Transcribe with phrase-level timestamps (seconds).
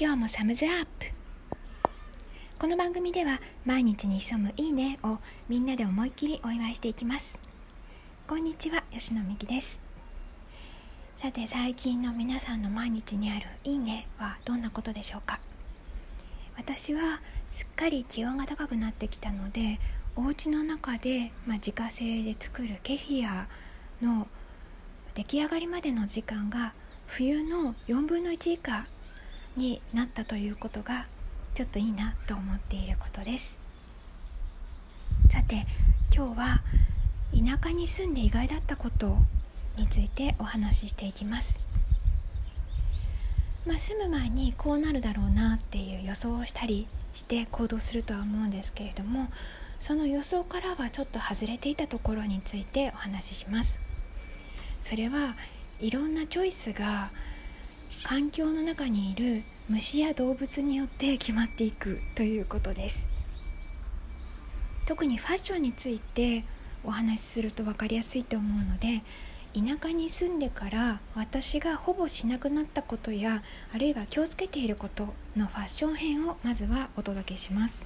[0.00, 1.06] 今日もサムズアップ。
[2.56, 7.36] この番組では毎日に潜むいいねをみんなで思いっきりお祝いしていきます。
[8.28, 9.80] こんにちは吉野美希です。
[11.16, 15.40] さて最近の皆さんの毎日にあるいいねはどんなことでしょうか？
[16.56, 19.80] 私はすっかり気温が高くなってきたので
[20.14, 23.48] お家の中で、まあ、自家製で作るケフィア
[24.00, 24.28] の
[25.14, 26.72] 出来上がりまでの時間が
[27.06, 28.86] 冬の4分の1以下
[29.58, 31.06] になったということが
[31.54, 33.58] ちょっといいなと思っていることです。
[35.30, 35.66] さて
[36.14, 36.62] 今日は
[37.32, 39.18] 田舎に住んで意外だったこと
[39.76, 41.58] についてお話ししていきます。
[43.66, 49.28] まあ、住む前にこうなるだろうなっていう予想をしたりして行動するとは思うんですけれども
[49.78, 53.80] その予想からはちょっと外れていたところについてお話しします。
[54.80, 55.34] それは
[55.80, 57.10] いろんなチョイスが
[58.04, 63.06] 環境の中にいる虫や動物によって決まっていくということです。
[64.86, 66.44] 特にファッションについて
[66.82, 69.02] お話しすると分かりやすいと思うので
[69.54, 73.42] 田舎に住んでから私がほぼしなくなったことや
[73.74, 77.84] あるいは気をつけていることのファッション編をまずはお届けします。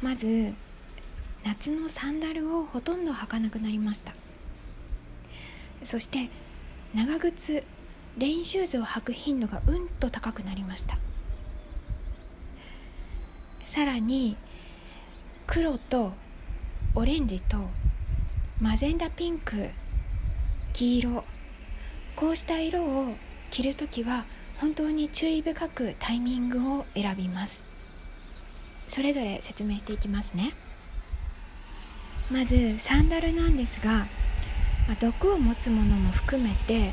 [0.00, 0.52] まず
[1.44, 4.14] 夏のサンダルをほとんど履かなくなりました。
[5.82, 6.30] そして
[6.94, 7.64] 長靴
[8.16, 10.98] レインシューズを履く頻度がうんと高くなりました。
[13.64, 14.36] さらに
[15.46, 16.12] 黒と
[16.94, 17.58] オレンジと
[18.60, 19.70] マゼンダピンク
[20.72, 21.24] 黄色
[22.14, 23.16] こうした色を
[23.50, 24.26] 着るときは
[24.58, 27.64] 本当に注意深くタイミングを選びます。
[28.86, 30.52] それぞれ説明していきますね。
[32.30, 34.06] まずサンダルなんですが、
[34.86, 36.92] まあ、毒を持つものも含めて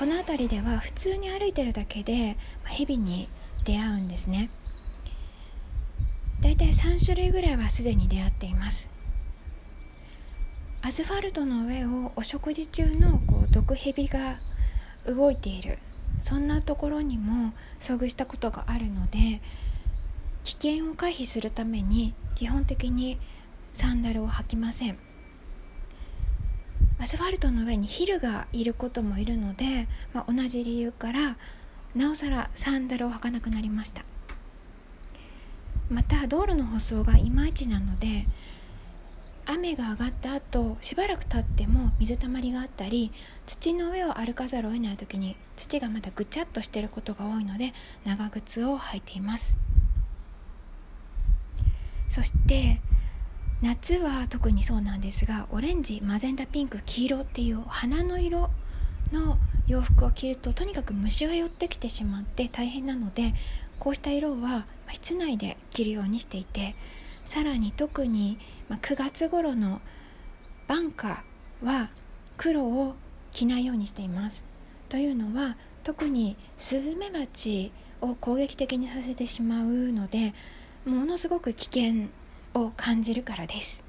[0.00, 3.28] この辺りでは普通に歩いてるだけで蛇に
[3.64, 4.48] 出会うんですね。
[6.40, 8.88] だいたい3種類ぐらいはすでに出会っています。
[10.80, 14.38] アスファルトの上をお食事中のこう毒蛇が
[15.04, 15.76] 動いている。
[16.22, 19.42] そんなところにも遭遇したことがあるので
[20.44, 23.18] 危険を回避するために基本的に
[23.74, 25.09] サンダルを履きません。
[27.00, 31.36] アスファルトの上にヒルがいることもいるので、まあ、同じ理由から
[31.94, 34.04] なおさらサンダルを履かなくなりました。
[35.88, 38.26] また道路の舗装がいまいちなので
[39.44, 43.10] 雨が上がった後しばらく経っても水たまりがあったり
[43.46, 47.74] 土の上を歩かざるを得ない時に土がまだぐちゃっとしていることが多いので
[48.04, 49.56] 長靴を履いています。
[52.08, 52.80] そして
[53.62, 58.50] 夏は特にそうなんですがオレンジマゼンダピンク黄色っていう花の色
[59.12, 63.34] の洋服を着るととにかく虫が寄ってきてしまって大変なので
[63.78, 66.74] こうした色は室内で着るようにしていて
[67.24, 68.38] さらに特に
[68.70, 69.80] 9月頃の
[70.66, 71.90] バンカーは
[72.38, 72.94] 黒を
[73.30, 74.44] 着ないようにしています。
[74.88, 80.34] というのは特にスズメバチを攻撃的にさせてしまうので
[80.84, 82.08] ものすごく危険
[82.54, 83.82] を感じるからです。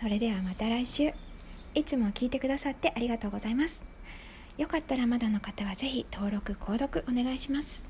[0.00, 1.12] それではまた来週。
[1.74, 3.84] いつも聞いてくださってありがとうございます。
[4.56, 7.84] よかったらまだの方は是非登録購読お願いします。